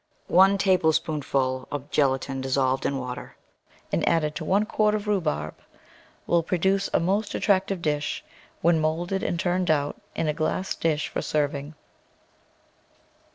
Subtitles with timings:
[0.33, 3.35] One tablespoonful of gelatin dis solved in water
[3.91, 5.53] and added to one quart of rhubarb
[6.25, 8.23] will produce a most attractive dish
[8.63, 11.75] when moulded and turned out in a glass dish for serving.